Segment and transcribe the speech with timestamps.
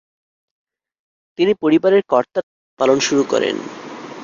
[1.39, 3.55] তিনি পরিবারের কর্তার ভূমিকা পালন শুরু করেন।